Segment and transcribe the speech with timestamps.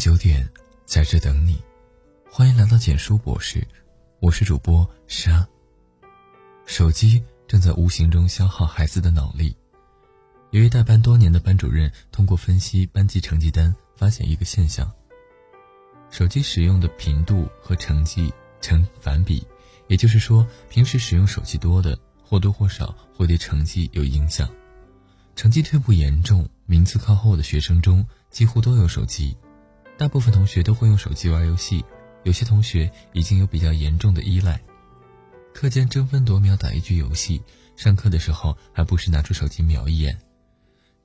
[0.00, 0.48] 九点，
[0.86, 1.62] 在这等你。
[2.30, 3.62] 欢迎来到简书博士，
[4.18, 5.46] 我是主播沙。
[6.64, 9.54] 手机正在无形中消耗孩子的脑力。
[10.52, 14.90] 由于带班多年的班主任通过分析班级成绩单，发现一个现象：
[16.08, 19.46] 手机使用的频度和成绩成反比。
[19.88, 24.48] 也就是说，平时使用手机多的，或多或少会对成绩有影响。
[25.36, 29.36] 成绩退步严重、名次靠后的学生中，几乎都有手机。
[30.00, 31.84] 大部分同学都会用手机玩游戏，
[32.22, 34.58] 有些同学已经有比较严重的依赖。
[35.52, 37.42] 课间争分夺秒打一局游戏，
[37.76, 40.18] 上课的时候还不时拿出手机瞄一眼。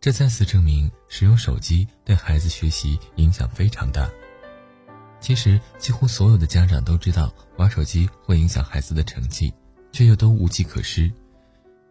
[0.00, 4.10] 这再次证明，使用手机对孩子学习影响非常大。
[5.20, 9.54] 其实，几乎所有的家长都知道玩手机会影响孩子的成绩，
[9.92, 11.08] 却又都无计可施。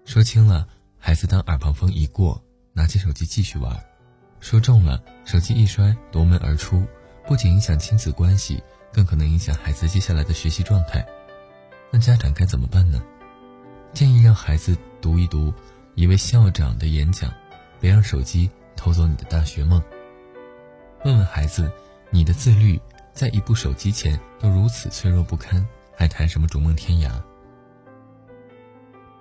[0.03, 3.88] 说轻了，孩子当耳旁风一过，拿起手机继续玩。
[4.39, 6.83] 说重了，手机一摔，夺门而出，
[7.27, 11.05] 不仅影响亲子关系，更可能影响孩子接下来的学习状态。
[11.91, 13.01] 那家长该怎么办呢？
[13.93, 15.53] 建议让孩子读一读
[15.95, 17.31] 一位校长的演讲，
[17.79, 19.81] 别让手机偷走你的大学梦。
[21.03, 21.71] 问问孩子，
[22.09, 22.79] 你的自律
[23.13, 27.11] 在一部手机前都如此脆弱不堪，还谈什么逐梦天涯？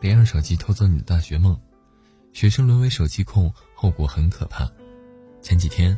[0.01, 1.59] 别让手机偷走你的大学梦。
[2.33, 4.71] 学生沦为手机控，后果很可怕。
[5.49, 5.97] 前几天，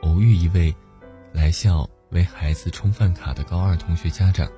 [0.00, 0.74] 偶遇一位
[1.30, 4.50] 来校为孩子充饭卡的高二同学家长。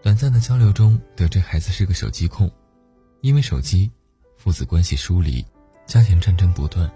[0.00, 2.48] 短暂的交流中，得知孩子是个手机控，
[3.20, 3.90] 因为手机，
[4.36, 5.44] 父子关系疏离，
[5.86, 6.88] 家庭战争不断。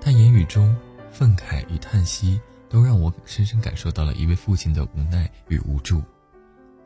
[0.00, 0.74] 他言语中
[1.10, 6.02] 愤慨与叹息，都让我深深感受到了一位父亲的无奈与无助。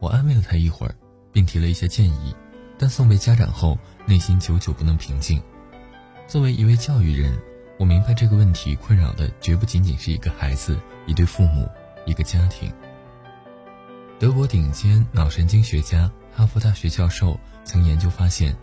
[0.01, 0.97] 我安慰了他一会儿，
[1.31, 2.35] 并提了一些建议，
[2.77, 5.41] 但送别家长后，内心久久不能平静。
[6.27, 7.33] 作为一位教育人。
[7.79, 11.69] 我明白这个问题困扰的绝不仅仅是一个孩子、一对父母、
[12.07, 12.73] 一个家庭。
[14.19, 18.57] 德国顶尖脑神经学家、哈佛大学教授曾研究发现，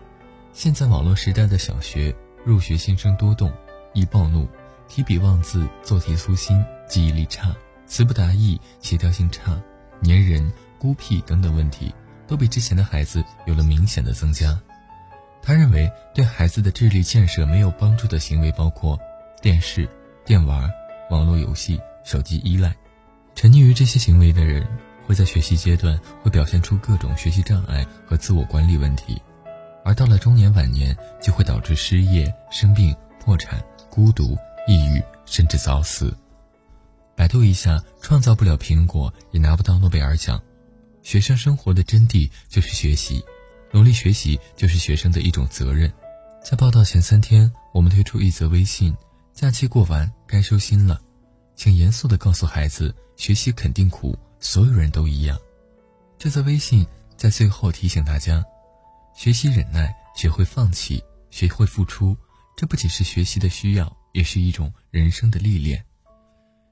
[0.51, 3.53] 现在网络时代的小学入学新生多动、
[3.93, 4.47] 易暴怒、
[4.87, 7.55] 提笔忘字、做题粗心、记忆力差、
[7.85, 9.61] 词不达意、协调性差、
[10.01, 11.93] 粘人、孤僻等等问题，
[12.27, 14.59] 都比之前的孩子有了明显的增加。
[15.45, 18.97] 他认为，对孩子的智力建设没有帮助的行为包括
[19.43, 19.85] 电视、
[20.23, 20.71] 电玩、
[21.09, 22.73] 网络游戏、手机依赖。
[23.35, 24.65] 沉溺于这些行为的人，
[25.05, 29.21] 会在学习阶段会表现出各种学习障碍和自我管理问题，
[29.83, 36.15] 而到了中年晚年，就会导致失业、生病、破产、孤独、抑郁，甚至早死。
[37.13, 40.41] 百度一下，创造不了苹果，也拿不到诺贝尔奖。
[41.01, 43.21] 学生生活的真谛就是学习。
[43.73, 45.91] 努力学习就是学生的一种责任。
[46.41, 48.95] 在报道前三天，我们推出一则微信
[49.33, 51.01] ：“假期过完该收心了，
[51.55, 55.37] 请严肃地告诉孩子，学习肯定苦，所有人都一样。”
[56.17, 56.85] 这则微信
[57.17, 58.43] 在最后提醒大家：
[59.15, 62.15] 学习忍耐，学会放弃，学会付出，
[62.55, 65.83] 这不仅是学习的需要，也是一种人生的历练。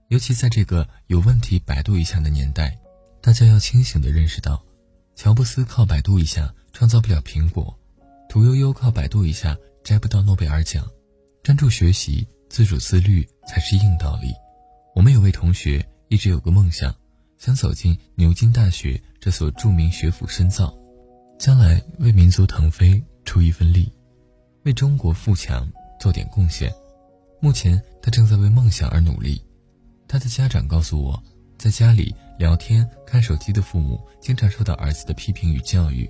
[0.10, 2.78] 尤其在这个有问题百度一下的年代，
[3.22, 4.64] 大家要清醒地认识到，
[5.16, 6.54] 乔布斯靠百度一下。
[6.74, 7.78] 创造不了苹果，
[8.30, 10.88] 屠呦呦靠百度一下摘不到诺贝尔奖，
[11.44, 14.34] 专注学习、自主自律才是硬道理。
[14.94, 16.94] 我们有位同学一直有个梦想，
[17.38, 20.78] 想走进牛津大学这所著名学府深造，
[21.40, 23.90] 将来为民族腾飞出一份力，
[24.64, 25.66] 为中国富强
[25.98, 26.70] 做点贡献。
[27.40, 29.42] 目前他正在为梦想而努力。
[30.06, 31.24] 他的家长告诉我，
[31.58, 36.06] 在家里聊天看手机的父母经常受到儿子的批评与教育。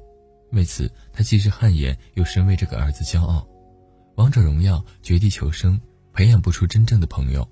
[0.54, 3.48] 为此，他既是汗颜，又深为这个儿子骄傲。
[4.16, 5.80] 王者荣耀、绝地求生
[6.14, 7.48] 培养不出真正的朋友。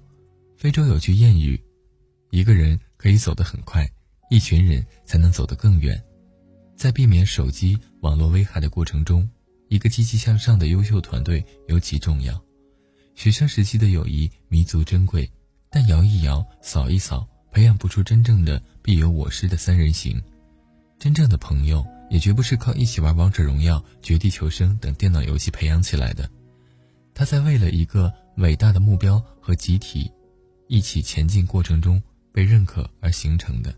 [0.57, 1.61] 非洲有句谚语
[2.31, 3.89] ：“一个人可以走得很快，
[4.29, 6.01] 一群人才能走得更远。”
[6.75, 9.29] 在避免手机网络危害的过程中，
[9.67, 12.41] 一个积极向上的优秀团队尤其重要。
[13.15, 15.29] 学生时期的友谊弥足珍贵，
[15.69, 20.21] 但摇一摇、扫一扫，培养不出真正的必有我师的三人行。
[20.97, 21.85] 真正的朋友。
[22.09, 26.27] 也绝不是靠一起玩王者荣耀、绝地求生等电脑游戏培养起来的，
[27.13, 30.11] 他在为了一个伟大的目标和集体
[30.67, 32.01] 一起前进过程中
[32.33, 33.73] 被认可而形成的。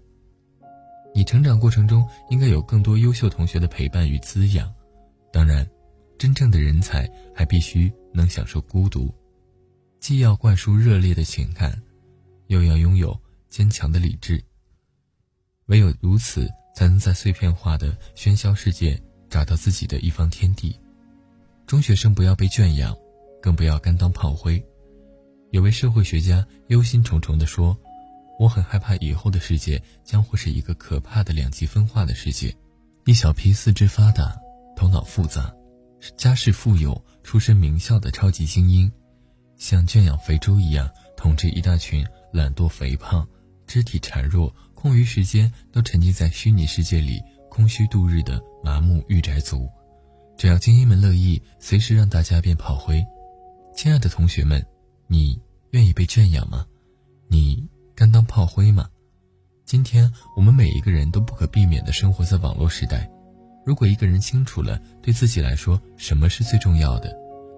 [1.13, 4.74] 你成长过程中应该有更多优秀同学的陪伴与滋养，
[5.31, 5.69] 当然，
[6.18, 9.13] 真正的人才还必须能享受孤独，
[10.00, 11.80] 既要灌输热烈的情感，
[12.48, 13.19] 又要拥有
[13.50, 14.42] 坚强的理智。
[15.66, 16.50] 唯有如此。
[16.74, 18.98] 才能在碎片化的喧嚣世界
[19.30, 20.74] 找到自己的一方天地。
[21.68, 22.96] 中学生不要被圈养，
[23.42, 24.64] 更不要甘当炮灰。
[25.50, 27.78] 有位社会学家忧心忡忡地说
[28.40, 32.56] ：“我很害怕以后的世界将会是一个可怕的两极分化的世界，
[33.06, 34.40] 一小批四肢发达、
[34.76, 35.54] 头脑复杂、
[36.16, 38.90] 家世富有、出身名校的超级精英，
[39.58, 43.28] 像圈养肥猪一样统治一大群懒惰肥胖、
[43.68, 49.70] 肢体孱弱、空余时间都沉浸在虚拟世界里空虚度日的麻木御宅族。
[50.38, 53.06] 只要精英们乐意，随时让大家变炮灰。
[53.75, 54.65] 亲爱的同学们。”
[55.07, 55.38] 你
[55.71, 56.65] 愿意被圈养吗？
[57.27, 58.89] 你甘当炮灰吗？
[59.65, 63.12] 今天我们每一个人都不可避免地生活在网络时代。
[63.65, 67.13] 如果一个人清楚了对自己来说什么是最重要的，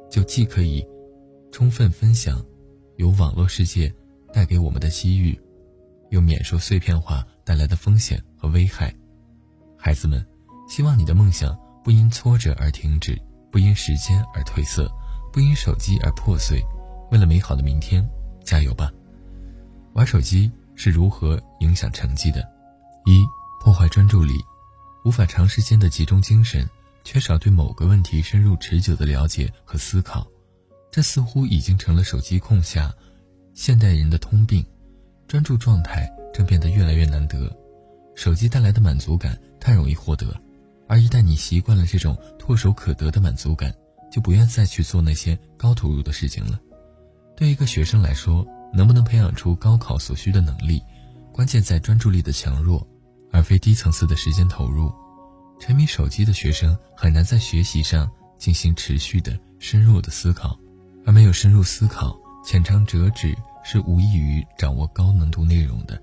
[0.09, 0.83] 就既可以
[1.51, 2.43] 充分分享
[2.97, 3.93] 由网络世界
[4.33, 5.39] 带给我们的机遇，
[6.09, 8.91] 又免受碎片化带来的风险和危害。
[9.77, 10.25] 孩子们，
[10.67, 13.15] 希望你的梦想不因挫折而停止，
[13.51, 14.91] 不因时间而褪色，
[15.33, 16.63] 不因手机而破碎。
[17.11, 18.07] 为了美好的明天，
[18.45, 18.91] 加油吧！
[19.93, 22.47] 玩手机是如何影响成绩的？
[23.05, 23.25] 一、
[23.59, 24.33] 破坏专注力，
[25.03, 26.67] 无法长时间的集中精神，
[27.03, 30.25] 缺少对某个问题深入持久的了解和思考，
[30.91, 32.93] 这似乎已经成了手机控下
[33.53, 34.65] 现代人的通病。
[35.27, 37.51] 专注状态正变得越来越难得，
[38.15, 40.27] 手机带来的满足感太容易获得，
[40.87, 43.73] 而一旦你习惯了这种唾手可得的满足感，
[44.13, 46.59] 就不愿再去做那些高投入的事情了。
[47.35, 50.79] 对一个学生来说，能不能培养出高考所需的能力，
[51.31, 52.87] 关键在专注力的强弱，
[53.31, 54.93] 而非低层次的时间投入。
[55.59, 58.07] 沉迷手机的学生很难在学习上
[58.37, 60.55] 进行持续的深入的思考，
[61.07, 62.15] 而没有深入思考，
[62.45, 65.99] 浅尝辄止是无异于掌握高难度内容的，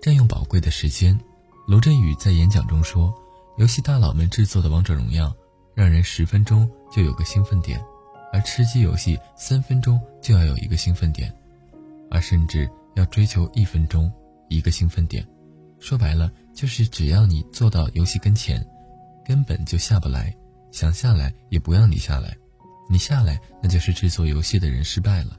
[0.00, 1.18] 占用宝贵的时间。
[1.66, 3.12] 罗振宇在演讲中说
[3.58, 5.34] ：“游戏大佬们制作的王者荣耀，
[5.74, 7.80] 让人十分钟就有个兴奋点。”
[8.32, 11.32] 而吃鸡游戏三分钟就要有一个兴奋点，
[12.10, 14.12] 而甚至要追求一分钟
[14.48, 15.24] 一个兴奋点，
[15.78, 18.60] 说白了就是只要你坐到游戏跟前，
[19.24, 20.34] 根本就下不来，
[20.72, 22.36] 想下来也不让你下来，
[22.90, 25.38] 你下来那就是制作游戏的人失败了。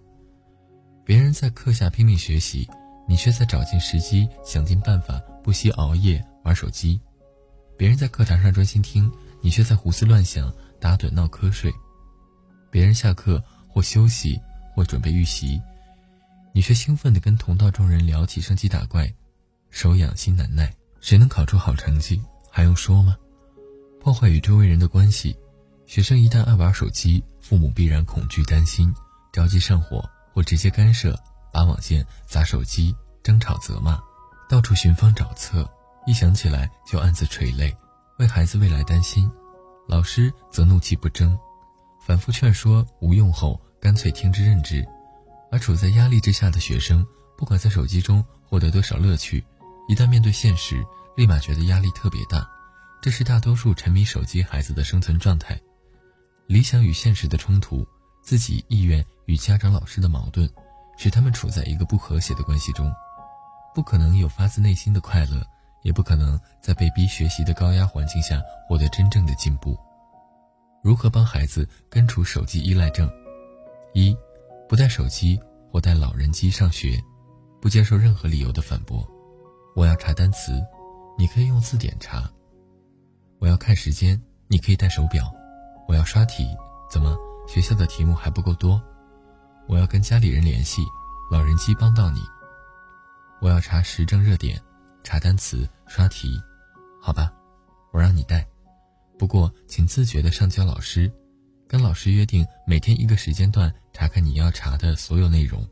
[1.04, 2.66] 别人在课下拼命学习，
[3.10, 6.98] 你却在找尽时机想尽办法不惜熬夜玩手机；
[7.78, 9.12] 别人在课堂上专心听，
[9.45, 11.71] 你却在胡思乱想打盹闹瞌睡。
[12.71, 14.42] 别人下课或休息
[14.74, 15.62] 或准备预习，
[16.51, 19.07] 你却兴奋地跟同道中人聊起升级打怪，
[19.69, 20.74] 手痒心难耐。
[21.00, 22.19] 谁能考出好成绩
[22.50, 23.15] 还用说吗？
[24.01, 25.38] 破坏与周围人的关系，
[25.86, 28.92] 学生一旦爱玩手机，父母必然恐惧担心，
[29.31, 30.03] 着急上火
[30.33, 31.15] 或直接干涉，
[31.53, 34.01] 拔网线砸手机，争吵责骂，
[34.50, 35.69] 到处寻方找策，
[36.07, 37.71] 一想起来就暗自垂泪，
[38.18, 39.30] 为孩子未来担心。
[39.88, 41.38] 老师则怒气不争。
[42.00, 44.86] 反复劝说无用后，干脆听之任之。
[45.52, 47.06] 而处在压力之下的学生，
[47.38, 49.44] 不管在手机中获得多少乐趣，
[49.88, 50.84] 一旦面对现实，
[51.16, 52.48] 立马觉得压力特别大。
[53.02, 55.60] 这是大多数沉迷手机孩子的生存状态。
[56.48, 57.86] 理想与现实的冲突，
[58.24, 60.50] 自己意愿与家长、老师的矛盾，
[60.98, 62.92] 使他们处在一个不和谐的关系中，
[63.74, 65.46] 不可能有发自内心的快乐，
[65.86, 69.78] 也不可能在被逼学习的高压环境下获得真正的进步。
[70.82, 73.08] 如何帮孩子根除手机依赖症？
[73.94, 74.18] 一，
[74.68, 75.40] 不带手机
[75.72, 77.00] 或带老人机上学，
[77.62, 79.07] 不接受任何理由的反驳。
[79.76, 80.59] 我要查单词，
[81.19, 82.28] 你可以用字典查。
[83.38, 85.31] 我要看时间，你可以带手表。
[85.88, 86.48] 我要刷题，
[86.90, 87.16] 怎么
[87.48, 88.81] 学校的题目还不够多？
[89.68, 90.81] 我要跟家里人联系，
[91.31, 92.21] 老人机帮到你。
[93.40, 94.59] 我要查时政热点，
[95.06, 96.42] 查单词，刷题，
[97.00, 97.31] 好吧，
[97.94, 98.45] 我让你带。
[99.19, 101.09] 不过，请自觉的上交老师，
[101.68, 105.64] 跟老师约定每天一个时间段查看你要查的所有内容，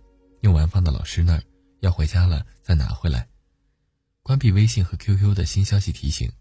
[0.41, 1.43] 用完放到老师那儿，
[1.79, 3.27] 要回家了再拿回来。
[4.21, 6.31] 关闭微信和 QQ 的新消息提醒，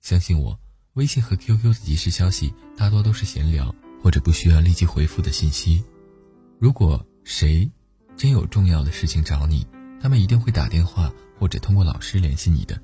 [0.00, 0.58] 相信我，
[0.94, 5.84] 微信和 QQ 的即时消息大多都是闲聊或者不需要立即回复的信息。
[6.58, 7.70] 如果谁
[8.16, 9.66] 真有重要的事情找你，
[10.00, 12.78] 他们一定会打电话或者通过老师联系你的。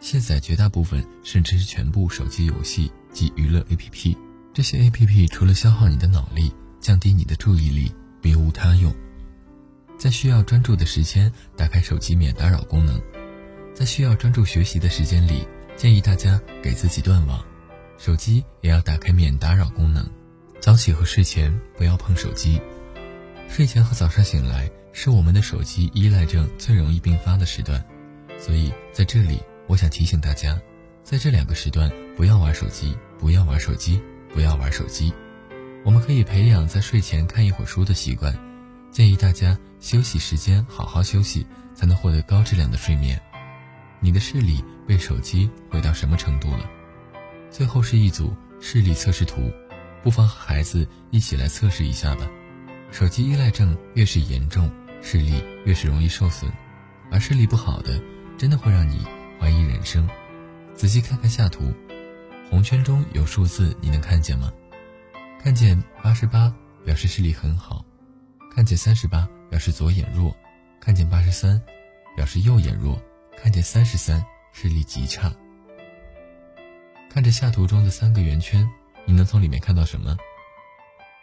[0.00, 4.16] 卸载绝大部分甚至是全部手机游戏及娱乐 APP，
[4.54, 6.50] 这些 APP 除了消耗你的脑力、
[6.80, 8.90] 降低你的注意力，别无他用。
[9.98, 12.98] 在需要专注的时间，打开手机免打扰功能；
[13.74, 17.44] 在需要专注学习的时间里，建议大家给自己断网，
[17.98, 20.08] 手机也要打开免打扰功能。
[20.60, 22.58] 早起和睡前不要碰手机，
[23.50, 27.84] 睡前和早上醒来是我们的手机依赖症最容易并发的时段，
[28.38, 29.40] 所以在这里。
[29.66, 30.60] 我想提醒大家，
[31.04, 34.02] 在这两个时段不要玩手机，不要玩手机，
[34.34, 35.12] 不要玩手机。
[35.84, 38.36] 我们可以培养在睡前看一会儿书的习惯，
[38.90, 43.20] 建议大家休息时间好好休息，才能获得高质量的睡眠。
[44.00, 46.68] 你的视力被手机毁到什么程度了？
[47.48, 49.52] 最后是一组视力测试图，
[50.02, 52.28] 不妨和孩子一起来测试一下吧。
[52.90, 54.68] 手机依赖症越是严重，
[55.02, 56.50] 视力越是容易受损，
[57.10, 58.00] 而视力不好的，
[58.38, 59.06] 真的会让你
[59.38, 60.08] 怀疑人生。
[60.74, 61.72] 仔细看看下图，
[62.48, 64.52] 红圈中有数字，你能看见吗？
[65.42, 66.52] 看见八十八，
[66.84, 67.84] 表示视力很好；
[68.54, 70.30] 看见三十八，表示左眼弱；
[70.80, 71.60] 看见八十三，
[72.16, 72.94] 表示右眼弱；
[73.36, 75.32] 看见三十三，视力极差。
[77.08, 78.68] 看着下图中的三个圆圈，
[79.06, 80.16] 你能从里面看到什么？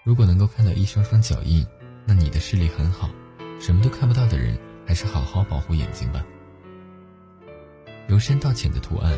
[0.04, 1.66] 如果能够看到一双双脚印，
[2.06, 3.10] 那你的视力很好。
[3.60, 6.24] 什么都看不到的人，还是好好保护眼睛吧。
[8.08, 9.18] 由深到浅的图案，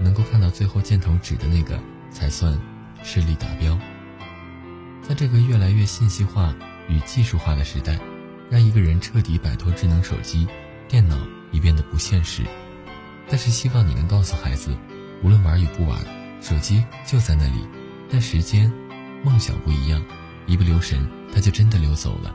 [0.00, 1.78] 能够看到最后箭头指的那个，
[2.10, 2.58] 才算
[3.02, 3.78] 视力达标。
[5.02, 6.54] 在这个越来越信息化
[6.88, 7.98] 与技术化的时代，
[8.50, 10.48] 让一个人彻底摆脱智能手机、
[10.88, 11.16] 电脑
[11.52, 12.42] 已变得不现实。
[13.28, 14.76] 但是希望你能告诉孩子，
[15.22, 15.98] 无论玩与不玩，
[16.40, 17.66] 手机就在那里。
[18.10, 18.72] 但时间、
[19.22, 20.02] 梦想不一样，
[20.46, 22.34] 一不留神，它就真的溜走了。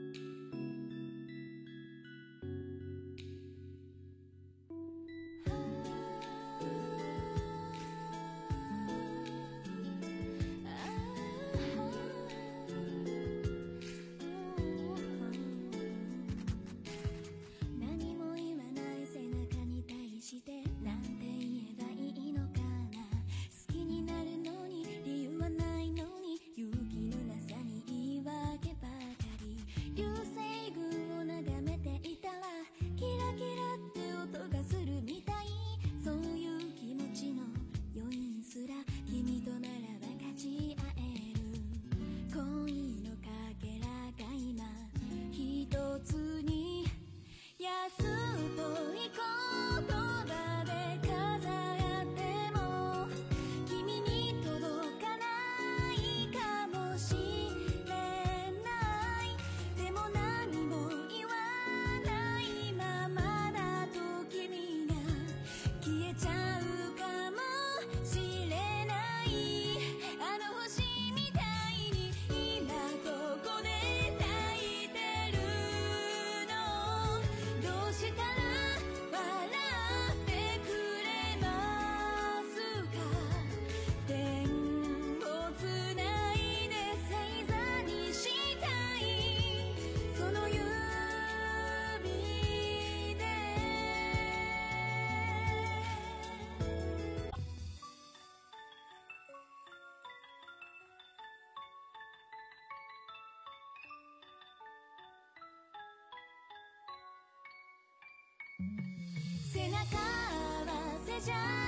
[109.53, 111.60] 背中合わせじゃ